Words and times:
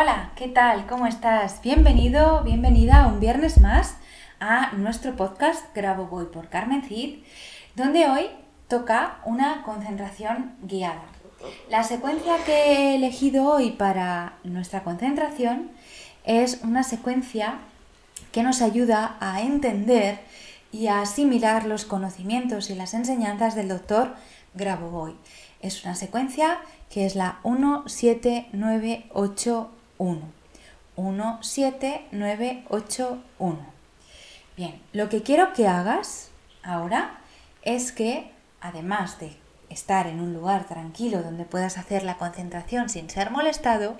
Hola, 0.00 0.30
¿qué 0.36 0.46
tal? 0.46 0.86
¿Cómo 0.86 1.08
estás? 1.08 1.60
Bienvenido, 1.60 2.44
bienvenida 2.44 3.08
un 3.08 3.18
viernes 3.18 3.60
más 3.60 3.96
a 4.38 4.70
nuestro 4.74 5.16
podcast 5.16 5.74
Grabo 5.74 6.06
Voy 6.06 6.26
por 6.26 6.48
Carmen 6.48 6.84
Cid, 6.84 7.24
donde 7.74 8.06
hoy 8.06 8.26
toca 8.68 9.18
una 9.24 9.64
concentración 9.64 10.54
guiada. 10.62 11.02
La 11.68 11.82
secuencia 11.82 12.36
que 12.46 12.52
he 12.52 12.94
elegido 12.94 13.48
hoy 13.48 13.72
para 13.72 14.34
nuestra 14.44 14.84
concentración 14.84 15.72
es 16.22 16.60
una 16.62 16.84
secuencia 16.84 17.58
que 18.30 18.44
nos 18.44 18.62
ayuda 18.62 19.16
a 19.18 19.42
entender 19.42 20.20
y 20.70 20.86
a 20.86 21.00
asimilar 21.00 21.66
los 21.66 21.84
conocimientos 21.84 22.70
y 22.70 22.76
las 22.76 22.94
enseñanzas 22.94 23.56
del 23.56 23.66
doctor 23.66 24.14
Grabovoi. 24.54 25.16
Es 25.60 25.84
una 25.84 25.96
secuencia 25.96 26.60
que 26.88 27.04
es 27.04 27.16
la 27.16 27.40
17981. 29.98 30.38
17981. 30.96 33.58
Bien, 34.56 34.80
lo 34.92 35.08
que 35.08 35.22
quiero 35.22 35.52
que 35.52 35.68
hagas 35.68 36.30
ahora 36.62 37.20
es 37.62 37.92
que, 37.92 38.32
además 38.60 39.20
de 39.20 39.36
estar 39.70 40.06
en 40.06 40.20
un 40.20 40.34
lugar 40.34 40.66
tranquilo 40.66 41.22
donde 41.22 41.44
puedas 41.44 41.78
hacer 41.78 42.02
la 42.02 42.16
concentración 42.16 42.88
sin 42.88 43.10
ser 43.10 43.30
molestado 43.30 43.96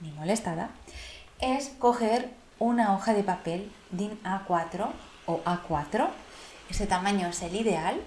ni 0.00 0.10
molestada, 0.12 0.70
es 1.40 1.70
coger 1.78 2.30
una 2.58 2.94
hoja 2.94 3.14
de 3.14 3.22
papel 3.22 3.70
DIN 3.90 4.18
A4 4.24 4.88
o 5.26 5.40
A4, 5.44 6.08
ese 6.68 6.86
tamaño 6.86 7.28
es 7.28 7.42
el 7.42 7.54
ideal, 7.54 8.00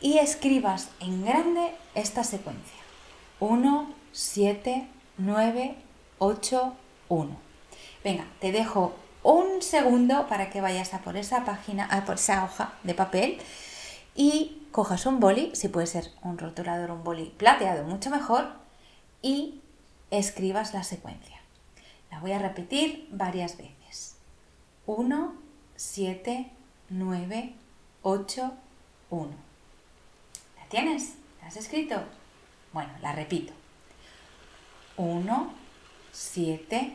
y 0.00 0.18
escribas 0.18 0.90
en 1.00 1.24
grande 1.24 1.74
esta 1.94 2.24
secuencia. 2.24 2.78
1, 3.40 3.94
7, 4.12 4.86
9, 5.18 5.74
8, 6.24 6.72
1. 7.08 7.36
Venga, 8.04 8.26
te 8.38 8.52
dejo 8.52 8.94
un 9.24 9.60
segundo 9.60 10.28
para 10.28 10.50
que 10.50 10.60
vayas 10.60 10.94
a 10.94 11.00
por 11.00 11.16
esa 11.16 11.44
página, 11.44 11.84
a 11.86 12.04
por 12.04 12.14
esa 12.14 12.44
hoja 12.44 12.74
de 12.84 12.94
papel 12.94 13.38
y 14.14 14.62
cojas 14.70 15.04
un 15.06 15.18
boli, 15.18 15.50
si 15.56 15.66
puede 15.66 15.88
ser 15.88 16.12
un 16.22 16.38
rotulador, 16.38 16.92
un 16.92 17.02
boli 17.02 17.34
plateado, 17.36 17.82
mucho 17.82 18.08
mejor, 18.08 18.52
y 19.20 19.62
escribas 20.12 20.74
la 20.74 20.84
secuencia. 20.84 21.40
La 22.08 22.20
voy 22.20 22.30
a 22.30 22.38
repetir 22.38 23.08
varias 23.10 23.56
veces. 23.56 24.14
1, 24.86 25.34
7, 25.74 26.50
9, 26.90 27.52
8, 28.02 28.52
1. 29.10 29.28
¿La 30.56 30.68
tienes? 30.68 31.14
¿La 31.40 31.48
has 31.48 31.56
escrito? 31.56 31.96
Bueno, 32.72 32.92
la 33.02 33.12
repito. 33.12 33.52
1, 34.96 35.61
7, 36.12 36.92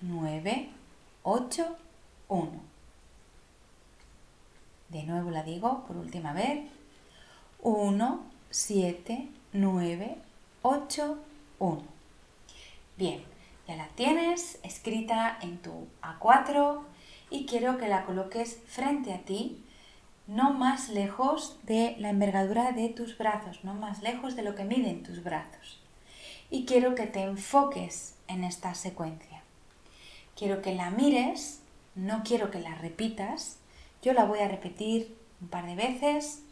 9, 0.00 0.68
8, 1.22 1.76
1. 2.28 2.50
De 4.88 5.02
nuevo 5.04 5.30
la 5.30 5.44
digo 5.44 5.84
por 5.86 5.96
última 5.96 6.32
vez. 6.32 6.68
1, 7.62 8.24
7, 8.50 9.28
9, 9.52 10.18
8, 10.62 11.18
1. 11.60 11.82
Bien, 12.96 13.22
ya 13.68 13.76
la 13.76 13.86
tienes 13.88 14.58
escrita 14.64 15.38
en 15.42 15.58
tu 15.58 15.86
A4 16.02 16.82
y 17.30 17.46
quiero 17.46 17.78
que 17.78 17.86
la 17.86 18.04
coloques 18.04 18.60
frente 18.66 19.12
a 19.12 19.22
ti, 19.22 19.62
no 20.26 20.52
más 20.52 20.88
lejos 20.88 21.56
de 21.62 21.94
la 22.00 22.10
envergadura 22.10 22.72
de 22.72 22.88
tus 22.88 23.16
brazos, 23.16 23.62
no 23.62 23.74
más 23.74 24.02
lejos 24.02 24.34
de 24.34 24.42
lo 24.42 24.56
que 24.56 24.64
miden 24.64 25.04
tus 25.04 25.22
brazos. 25.22 25.85
Y 26.50 26.64
quiero 26.64 26.94
que 26.94 27.06
te 27.06 27.22
enfoques 27.22 28.14
en 28.28 28.44
esta 28.44 28.74
secuencia. 28.74 29.42
Quiero 30.36 30.62
que 30.62 30.74
la 30.74 30.90
mires, 30.90 31.60
no 31.94 32.22
quiero 32.24 32.50
que 32.50 32.60
la 32.60 32.74
repitas. 32.74 33.58
Yo 34.02 34.12
la 34.12 34.24
voy 34.24 34.40
a 34.40 34.48
repetir 34.48 35.16
un 35.40 35.48
par 35.48 35.66
de 35.66 35.74
veces, 35.74 36.42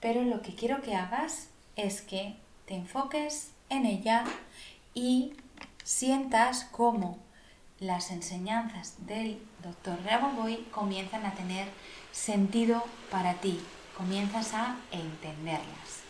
pero 0.00 0.22
lo 0.22 0.42
que 0.42 0.54
quiero 0.54 0.80
que 0.80 0.94
hagas 0.94 1.48
es 1.76 2.00
que 2.00 2.36
te 2.66 2.74
enfoques 2.74 3.50
en 3.68 3.86
ella 3.86 4.24
y 4.94 5.34
sientas 5.84 6.64
cómo 6.70 7.18
las 7.78 8.10
enseñanzas 8.10 8.94
del 9.06 9.38
doctor 9.62 10.02
Grabovoi 10.04 10.64
comienzan 10.70 11.24
a 11.24 11.34
tener 11.34 11.66
sentido 12.12 12.84
para 13.10 13.34
ti, 13.34 13.58
comienzas 13.96 14.54
a 14.54 14.76
entenderlas. 14.92 16.09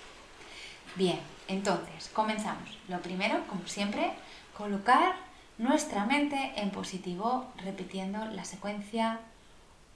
Bien, 0.97 1.21
entonces 1.47 2.11
comenzamos. 2.13 2.77
Lo 2.89 3.01
primero, 3.01 3.47
como 3.47 3.67
siempre, 3.67 4.13
colocar 4.57 5.15
nuestra 5.57 6.05
mente 6.05 6.53
en 6.57 6.71
positivo 6.71 7.47
repitiendo 7.65 8.25
la 8.27 8.45
secuencia 8.45 9.21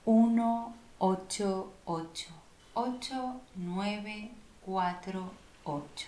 1, 0.05 0.75
8, 0.99 1.72
8, 1.84 2.28
8, 2.75 3.41
9, 3.56 4.31
4, 4.65 5.31
8. 5.65 6.06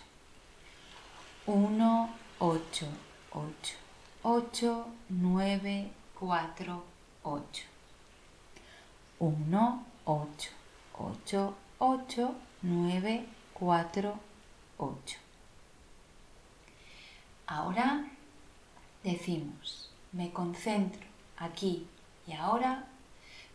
1, 1.47 2.11
8, 2.39 2.87
8, 3.33 3.75
8, 4.23 4.87
9, 5.09 5.91
4, 6.19 6.85
8. 7.23 7.63
1, 9.19 9.85
8, 10.05 10.51
8, 10.99 11.55
8, 11.79 12.35
9, 12.63 13.27
4, 13.55 14.11
8. 14.11 14.36
Ahora 17.47 18.07
decimos, 19.03 19.91
me 20.13 20.33
concentro 20.33 21.07
aquí 21.37 21.87
y 22.27 22.33
ahora 22.33 22.87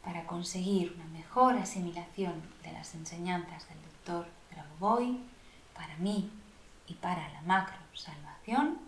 para 0.04 0.26
conseguir 0.26 0.94
una 0.96 1.06
mejor 1.06 1.56
asimilación 1.56 2.42
de 2.64 2.72
las 2.72 2.96
enseñanzas 2.96 3.68
del 3.68 3.82
doctor 3.82 4.28
Grabovoi 4.52 5.20
para 5.76 5.96
mí 5.98 6.30
y 6.88 6.94
para 6.96 7.30
la 7.34 7.42
macro 7.42 7.78
salvación. 7.94 8.80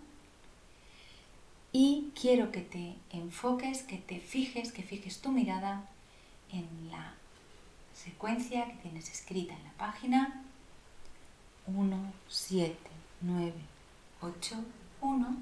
Y 1.71 2.11
quiero 2.19 2.51
que 2.51 2.61
te 2.61 2.95
enfoques, 3.09 3.83
que 3.83 3.97
te 3.97 4.19
fijes, 4.19 4.71
que 4.71 4.83
fijes 4.83 5.21
tu 5.21 5.31
mirada 5.31 5.89
en 6.51 6.67
la 6.91 7.13
secuencia 7.93 8.65
que 8.67 8.75
tienes 8.75 9.09
escrita 9.09 9.53
en 9.53 9.63
la 9.63 9.71
página 9.71 10.43
1, 11.65 12.13
7, 12.27 12.75
9, 13.21 13.53
8, 14.21 14.55
1 14.99 15.37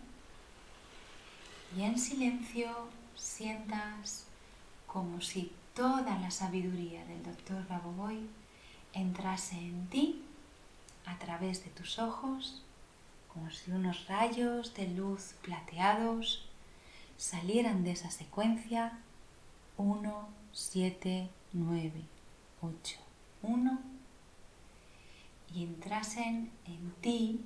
y 1.76 1.82
en 1.82 1.98
silencio 1.98 2.70
sientas 3.16 4.26
como 4.86 5.20
si 5.22 5.52
toda 5.74 6.20
la 6.20 6.30
sabiduría 6.30 7.04
del 7.06 7.24
doctor 7.24 7.66
Gaboboy 7.68 8.30
entrase 8.94 9.56
en 9.56 9.88
ti 9.88 10.22
a 11.06 11.18
través 11.18 11.64
de 11.64 11.72
tus 11.72 11.98
ojos, 11.98 12.62
como 13.34 13.50
si 13.50 13.72
unos 13.72 14.08
rayos 14.08 14.76
de 14.76 14.90
luz 14.90 15.34
plateados 15.42 16.46
salieran 17.18 17.84
de 17.84 17.92
esa 17.92 18.12
secuencia. 18.12 19.00
1, 19.78 20.30
7, 20.52 21.30
9, 21.54 21.92
8, 22.62 22.98
1 23.42 24.01
y 25.54 25.64
entrasen 25.64 26.52
en 26.66 26.92
ti 27.02 27.42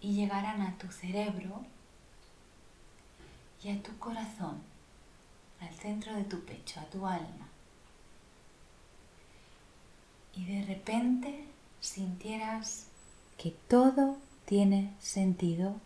y 0.00 0.14
llegaran 0.14 0.60
a 0.62 0.76
tu 0.78 0.90
cerebro 0.92 1.64
y 3.62 3.70
a 3.70 3.82
tu 3.82 3.96
corazón 3.98 4.60
al 5.60 5.74
centro 5.74 6.14
de 6.14 6.24
tu 6.24 6.40
pecho, 6.44 6.80
a 6.80 6.84
tu 6.84 7.06
alma. 7.06 7.48
Y 10.34 10.44
de 10.44 10.66
repente 10.66 11.44
sintieras 11.80 12.86
que 13.38 13.52
todo 13.68 14.18
tiene 14.44 14.92
sentido, 15.00 15.76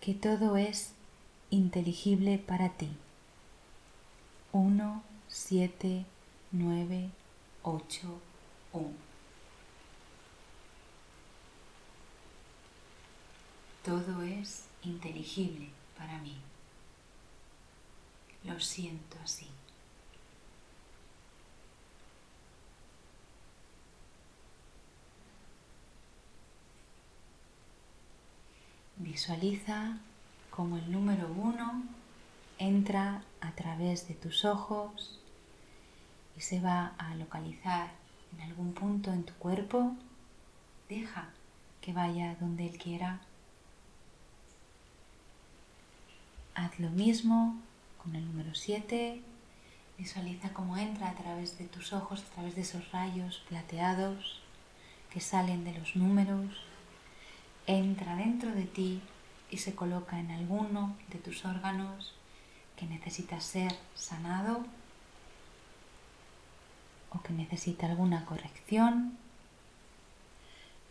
que 0.00 0.14
todo 0.14 0.56
es 0.56 0.92
inteligible 1.50 2.38
para 2.38 2.70
ti. 2.70 2.90
1, 4.52 5.02
7, 5.28 6.04
9, 6.52 7.10
8, 7.62 8.20
1. 8.74 8.90
Todo 13.84 14.22
es 14.22 14.64
inteligible 14.82 15.70
para 15.96 16.18
mí. 16.18 16.36
Lo 18.42 18.58
siento 18.60 19.16
así. 19.22 19.48
Visualiza 28.96 29.98
como 30.50 30.76
el 30.78 30.90
número 30.90 31.28
uno 31.28 31.82
entra 32.58 33.22
a 33.40 33.52
través 33.52 34.08
de 34.08 34.14
tus 34.14 34.44
ojos 34.44 35.20
y 36.36 36.40
se 36.40 36.60
va 36.60 36.94
a 36.98 37.14
localizar 37.14 38.03
en 38.34 38.42
algún 38.42 38.72
punto 38.72 39.12
en 39.12 39.24
tu 39.24 39.32
cuerpo. 39.34 39.94
Deja 40.88 41.28
que 41.80 41.92
vaya 41.92 42.36
donde 42.40 42.66
él 42.66 42.78
quiera. 42.78 43.20
Haz 46.54 46.78
lo 46.78 46.90
mismo 46.90 47.60
con 48.02 48.14
el 48.16 48.24
número 48.26 48.54
7. 48.54 49.20
Visualiza 49.98 50.52
cómo 50.52 50.76
entra 50.76 51.10
a 51.10 51.14
través 51.14 51.58
de 51.58 51.66
tus 51.66 51.92
ojos, 51.92 52.22
a 52.22 52.34
través 52.34 52.54
de 52.54 52.62
esos 52.62 52.90
rayos 52.90 53.42
plateados 53.48 54.40
que 55.10 55.20
salen 55.20 55.64
de 55.64 55.78
los 55.78 55.96
números. 55.96 56.62
Entra 57.66 58.16
dentro 58.16 58.50
de 58.52 58.64
ti 58.64 59.00
y 59.50 59.58
se 59.58 59.74
coloca 59.74 60.18
en 60.18 60.30
alguno 60.30 60.96
de 61.10 61.18
tus 61.18 61.44
órganos 61.44 62.14
que 62.76 62.86
necesita 62.86 63.40
ser 63.40 63.72
sanado 63.94 64.66
o 67.14 67.22
que 67.22 67.32
necesita 67.32 67.86
alguna 67.86 68.24
corrección. 68.24 69.16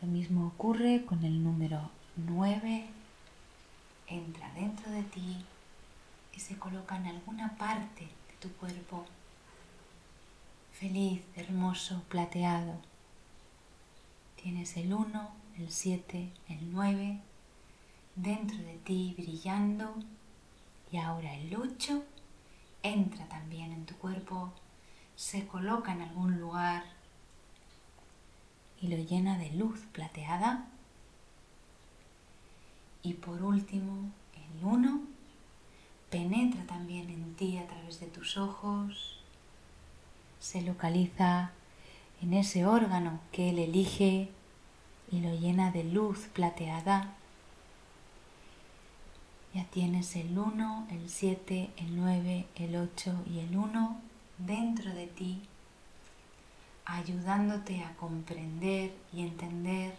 Lo 0.02 0.08
mismo 0.08 0.48
ocurre 0.48 1.06
con 1.06 1.24
el 1.24 1.44
número 1.44 1.90
9. 2.18 2.86
Entra 4.08 4.52
dentro 4.54 4.92
de 4.92 5.04
ti 5.04 5.38
y 6.36 6.40
se 6.40 6.58
coloca 6.58 6.98
en 6.98 7.08
alguna 7.08 7.56
parte 7.58 8.04
de 8.04 8.34
tu 8.40 8.52
cuerpo 8.54 9.06
feliz, 10.72 11.22
hermoso, 11.36 12.04
plateado. 12.10 12.76
Tienes 14.42 14.76
el 14.76 14.94
1, 14.94 15.32
el 15.58 15.72
7, 15.72 16.30
el 16.50 16.72
9 16.74 17.20
dentro 18.16 18.58
de 18.58 18.78
ti 18.78 19.16
brillando 19.18 19.96
y 20.92 20.98
ahora 20.98 21.34
el 21.36 21.56
8 21.56 22.04
entra 22.84 23.26
también 23.28 23.72
en 23.72 23.86
tu 23.86 23.96
cuerpo, 23.96 24.52
se 25.16 25.46
coloca 25.48 25.92
en 25.92 26.02
algún 26.02 26.40
lugar 26.40 26.84
y 28.82 28.88
lo 28.88 28.98
llena 28.98 29.38
de 29.38 29.52
luz 29.52 29.80
plateada. 29.92 30.68
Y 33.02 33.14
por 33.14 33.42
último, 33.44 34.12
el 34.36 34.66
1 34.66 35.02
penetra 36.10 36.64
también 36.68 37.10
en 37.10 37.34
ti 37.36 37.58
a 37.58 37.66
través 37.66 38.00
de 38.00 38.06
tus 38.06 38.38
ojos, 38.38 39.20
se 40.40 40.62
localiza 40.62 41.52
en 42.22 42.34
ese 42.34 42.66
órgano 42.68 43.20
que 43.32 43.50
él 43.50 43.58
elige 43.58 44.30
y 45.12 45.22
lo 45.22 45.34
llena 45.34 45.72
de 45.72 45.84
luz 45.84 46.28
plateada. 46.34 47.16
Ya 49.56 49.66
tienes 49.66 50.16
el 50.16 50.38
1, 50.38 50.88
el 50.92 51.10
7, 51.10 51.72
el 51.78 51.96
9, 51.96 52.46
el 52.56 52.76
8 52.76 53.24
y 53.34 53.40
el 53.40 53.58
1 53.58 54.13
dentro 54.38 54.94
de 54.94 55.08
ti, 55.08 55.42
ayudándote 56.86 57.82
a 57.84 57.96
comprender 57.96 58.94
y 59.14 59.22
entender 59.22 59.96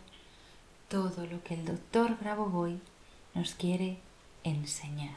todo 0.88 1.26
lo 1.26 1.42
que 1.42 1.54
el 1.54 1.64
doctor 1.64 2.16
Grabovoi 2.20 2.80
nos 3.34 3.54
quiere 3.54 3.98
enseñar 4.44 5.16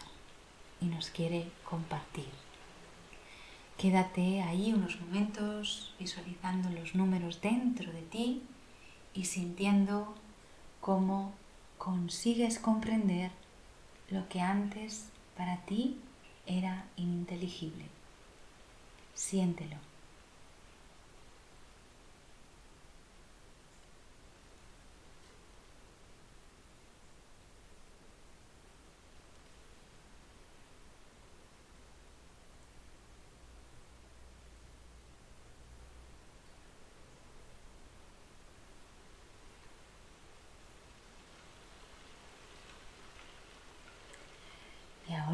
y 0.81 0.85
nos 0.85 1.09
quiere 1.09 1.51
compartir. 1.63 2.29
Quédate 3.77 4.41
ahí 4.41 4.73
unos 4.73 4.99
momentos 5.01 5.93
visualizando 5.99 6.69
los 6.69 6.95
números 6.95 7.41
dentro 7.41 7.91
de 7.91 8.01
ti 8.01 8.41
y 9.13 9.25
sintiendo 9.25 10.15
cómo 10.81 11.33
consigues 11.77 12.57
comprender 12.57 13.31
lo 14.09 14.27
que 14.29 14.41
antes 14.41 15.09
para 15.35 15.57
ti 15.65 15.97
era 16.47 16.85
ininteligible. 16.95 17.96
Siéntelo. 19.17 19.87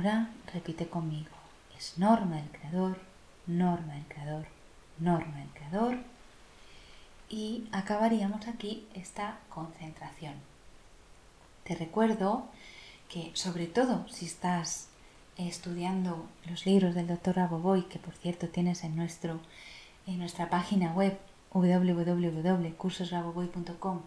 ahora 0.03 0.29
repite 0.53 0.87
conmigo. 0.87 1.29
Es 1.77 1.97
norma 1.97 2.37
del 2.37 2.49
creador, 2.49 2.97
norma 3.47 3.93
del 3.93 4.45
norma 4.99 5.41
del. 5.41 6.03
Y 7.29 7.67
acabaríamos 7.71 8.47
aquí 8.47 8.85
esta 8.93 9.39
concentración. 9.49 10.33
Te 11.63 11.73
recuerdo 11.75 12.49
que 13.09 13.31
sobre 13.33 13.65
todo 13.67 14.07
si 14.09 14.25
estás 14.25 14.89
estudiando 15.37 16.27
los 16.49 16.65
libros 16.65 16.95
del 16.95 17.07
doctor 17.07 17.37
Raboboy, 17.37 17.83
que 17.83 17.99
por 17.99 18.15
cierto 18.15 18.49
tienes 18.49 18.83
en, 18.83 18.95
nuestro, 18.95 19.39
en 20.05 20.19
nuestra 20.19 20.49
página 20.49 20.91
web 20.93 21.17
www.cursosraboboy.com 21.53 24.01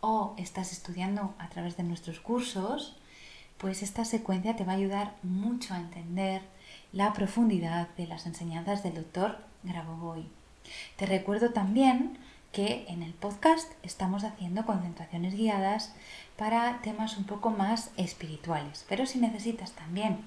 o 0.00 0.34
estás 0.36 0.72
estudiando 0.72 1.34
a 1.38 1.48
través 1.48 1.76
de 1.76 1.82
nuestros 1.82 2.20
cursos, 2.20 2.96
pues 3.58 3.82
esta 3.82 4.04
secuencia 4.04 4.54
te 4.56 4.64
va 4.64 4.72
a 4.72 4.76
ayudar 4.76 5.16
mucho 5.22 5.74
a 5.74 5.78
entender 5.78 6.42
la 6.96 7.12
profundidad 7.12 7.88
de 7.98 8.06
las 8.06 8.24
enseñanzas 8.24 8.82
del 8.82 8.94
doctor 8.94 9.36
Grabovoi. 9.64 10.26
Te 10.96 11.04
recuerdo 11.04 11.50
también 11.50 12.16
que 12.52 12.86
en 12.88 13.02
el 13.02 13.12
podcast 13.12 13.70
estamos 13.82 14.24
haciendo 14.24 14.64
concentraciones 14.64 15.34
guiadas 15.34 15.94
para 16.38 16.80
temas 16.80 17.18
un 17.18 17.24
poco 17.24 17.50
más 17.50 17.90
espirituales, 17.98 18.86
pero 18.88 19.04
si 19.04 19.18
necesitas 19.18 19.72
también 19.72 20.20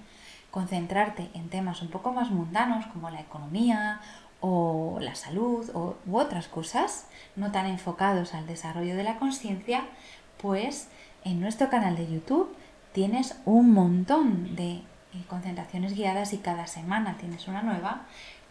concentrarte 0.51 1.31
en 1.33 1.49
temas 1.49 1.81
un 1.81 1.87
poco 1.87 2.11
más 2.11 2.29
mundanos 2.29 2.85
como 2.93 3.09
la 3.09 3.21
economía 3.21 3.99
o 4.39 4.99
la 5.01 5.15
salud 5.15 5.71
o, 5.73 5.97
u 6.05 6.17
otras 6.19 6.47
cosas 6.47 7.07
no 7.35 7.51
tan 7.51 7.65
enfocados 7.65 8.35
al 8.35 8.45
desarrollo 8.45 8.95
de 8.95 9.03
la 9.03 9.17
conciencia, 9.17 9.85
pues 10.39 10.87
en 11.23 11.41
nuestro 11.41 11.71
canal 11.71 11.95
de 11.95 12.13
YouTube 12.13 12.55
tienes 12.93 13.39
un 13.45 13.73
montón 13.73 14.55
de 14.55 14.83
concentraciones 15.27 15.95
guiadas 15.95 16.33
y 16.33 16.37
cada 16.37 16.67
semana 16.67 17.17
tienes 17.17 17.47
una 17.47 17.61
nueva 17.61 18.03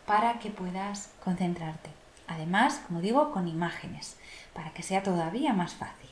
para 0.07 0.38
que 0.38 0.50
puedas 0.50 1.11
concentrarte. 1.23 1.91
Además, 2.27 2.83
como 2.87 3.00
digo, 3.00 3.31
con 3.33 3.49
imágenes, 3.49 4.17
para 4.53 4.71
que 4.73 4.83
sea 4.83 5.03
todavía 5.03 5.53
más 5.53 5.75
fácil. 5.75 6.09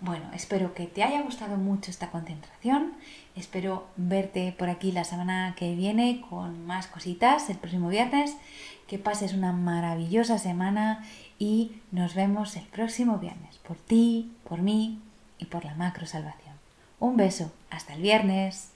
Bueno, 0.00 0.26
espero 0.34 0.74
que 0.74 0.86
te 0.86 1.02
haya 1.02 1.22
gustado 1.22 1.56
mucho 1.56 1.90
esta 1.90 2.10
concentración. 2.10 2.92
Espero 3.34 3.86
verte 3.96 4.54
por 4.58 4.68
aquí 4.68 4.92
la 4.92 5.04
semana 5.04 5.54
que 5.56 5.74
viene 5.74 6.22
con 6.28 6.66
más 6.66 6.86
cositas 6.86 7.48
el 7.48 7.56
próximo 7.56 7.88
viernes. 7.88 8.36
Que 8.88 8.98
pases 8.98 9.32
una 9.32 9.52
maravillosa 9.52 10.38
semana 10.38 11.02
y 11.38 11.80
nos 11.92 12.14
vemos 12.14 12.56
el 12.56 12.64
próximo 12.66 13.18
viernes. 13.18 13.56
Por 13.58 13.78
ti, 13.78 14.32
por 14.48 14.60
mí 14.60 15.00
y 15.38 15.46
por 15.46 15.64
la 15.64 15.74
macro 15.74 16.06
salvación. 16.06 16.54
Un 17.00 17.16
beso, 17.16 17.50
hasta 17.70 17.94
el 17.94 18.02
viernes. 18.02 18.75